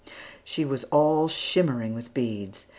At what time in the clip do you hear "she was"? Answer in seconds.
0.43-0.83